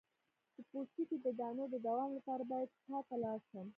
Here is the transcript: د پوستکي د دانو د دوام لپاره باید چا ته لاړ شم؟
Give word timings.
د 0.55 0.57
پوستکي 0.69 1.17
د 1.25 1.27
دانو 1.39 1.63
د 1.73 1.75
دوام 1.87 2.09
لپاره 2.17 2.43
باید 2.51 2.69
چا 2.85 2.97
ته 3.07 3.15
لاړ 3.23 3.37
شم؟ 3.49 3.67